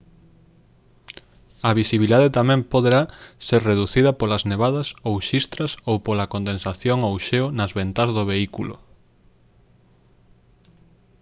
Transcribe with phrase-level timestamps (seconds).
[1.67, 3.01] a visibilidade tamén poderá
[3.47, 8.75] ser reducida polas nevadas ou xistras ou pola condensación ou xeo nas ventás do vehículo